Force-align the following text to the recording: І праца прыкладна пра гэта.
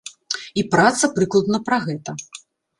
І 0.61 0.63
праца 0.71 1.11
прыкладна 1.19 1.63
пра 1.71 1.77
гэта. 1.87 2.19